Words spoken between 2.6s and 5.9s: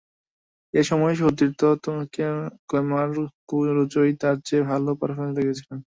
Kemar Roach তাঁর চেয়ে ভালো পারফরম্যান্স দেখিয়েছেন।